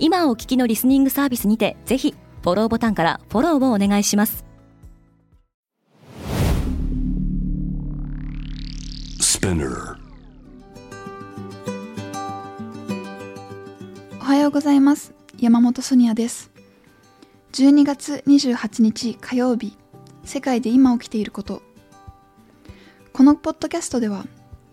[0.00, 4.44] 今お聞きのリスニングサービスにてぜひフォローボタンからフォローをお願いします。
[14.20, 15.14] おはようございます。
[15.40, 16.52] 山本ソニアです。
[17.52, 19.76] 12月28日火曜日
[20.22, 21.62] 世界で今起きていること。
[23.12, 24.26] このポッドキャストでは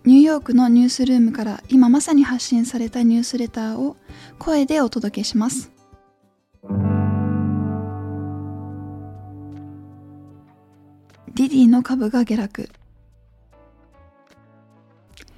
[0.06, 3.96] ニューヨークのニュースルームから今まさに発信されたニュースレターを
[4.38, 5.72] 声でお届けします。
[11.34, 12.70] ディディの株が下落。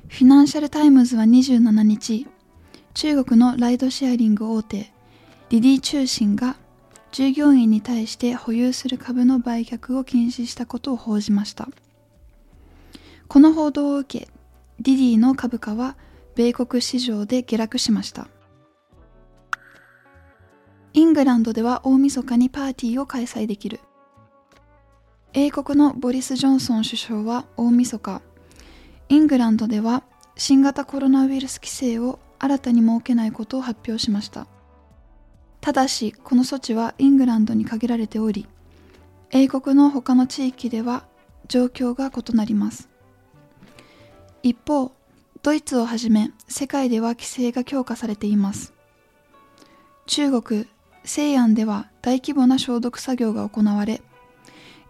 [0.08, 2.26] フィナンシャル・タイムズは27日。
[2.92, 4.92] 中国のライドシェアリング大手
[5.48, 6.56] ディディ通信が
[7.10, 11.68] 従業員に対して保有する株の売却を禁止したことを報じました。
[13.28, 14.28] この報道を受け
[14.80, 15.96] ディディの株価は
[16.36, 18.28] 米国市場で下落しました。
[20.92, 23.80] イングランドでは大晦日にパーティーを開催できる。
[25.32, 28.22] 英国のボリス・ジョンソン首相は大晦日。
[29.08, 30.04] イングランドでは
[30.36, 34.46] 新型コロナウイルス規制を新たに設けないことを発表しました。
[35.60, 38.46] ただしこの措置はイングランドに限られており
[39.30, 41.04] 英国の他の地域では
[41.48, 42.88] 状況が異なります。
[44.42, 44.92] 一方
[45.42, 48.72] ドイツをはじめ世界では規制が強化されています。
[50.06, 50.66] 中国
[51.04, 54.02] 西安では大規模な消毒作業が行われ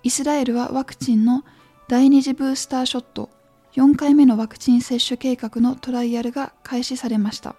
[0.03, 1.45] イスラエルはワクチンの
[1.89, 3.31] 第二次ブースターショット
[3.75, 7.57] 4回目のワクチン接種計画のトライアルが開始されました。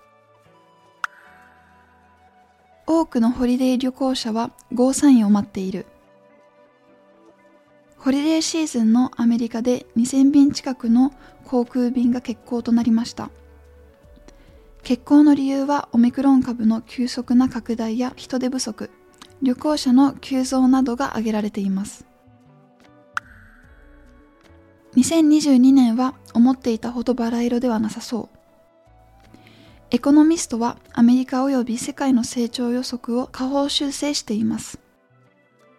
[2.88, 5.86] 多くのホリデー旅行者はゴーサインを待っている。
[7.98, 11.14] ホリデーシーズンのアメリカで2000便近くの
[11.50, 13.32] 航空便が欠航となりました。
[14.84, 18.92] 欠航の理由はオミクロン株の急速な拡大や人手不足
[19.42, 22.06] 旅行者の急増などが挙げられています。
[24.96, 28.38] 2022年は思っていたほどバラ色ではなさそう。
[29.90, 34.80] エコノミストはアメリカ及び世界の成長予測を下方修正しています。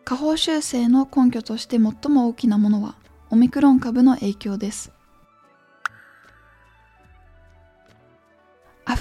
[0.05, 2.97] 下方修正の根拠として最も大きなものは
[3.31, 4.91] オミクロン株の影響です。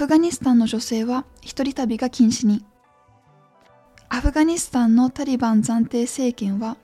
[0.00, 2.64] フガニスタンの女性は一人旅が禁止に
[4.08, 6.78] アフガニスタンのタリバン暫定政権は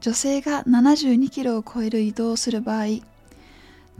[0.00, 2.86] 女性が72キロを超える移動をする場合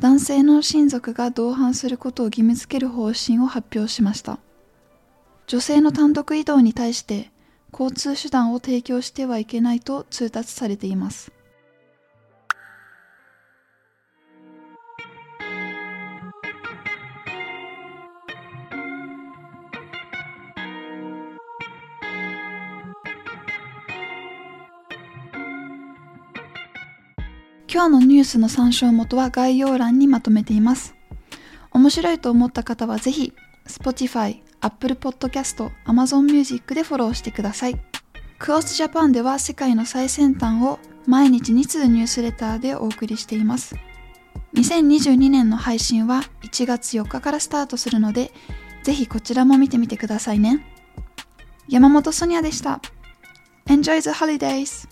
[0.01, 4.41] 男性の親族が同伴することを義務付ける方針を発表しました
[5.47, 7.31] 女性の単独移動に対して
[7.73, 11.31] 交通手段を提供してはいけないと通達されています。
[27.75, 30.95] 今日のニュースの参照元は概要欄にまとめています。
[31.71, 33.33] 面白いと思った方はぜひ
[33.67, 37.81] Spotify、Apple Podcast、Amazon Music でフォローしてください。
[38.39, 43.75] クオスジャパンでは世界の最先端を毎日2通ニュースレターでお送りしています。
[44.53, 48.33] 2022年の配信は1月4日からスタートするので、
[48.83, 50.63] ぜひこちらも見てみてくださいね。
[51.71, 52.83] 山本ソニアでした。
[53.65, 54.92] Enjoy the holidays!